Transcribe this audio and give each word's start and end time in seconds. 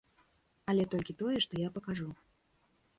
Але 0.73 0.83
толькі 0.95 1.17
тое, 1.21 1.37
што 1.47 1.53
я 1.67 1.73
пакажу. 1.79 2.11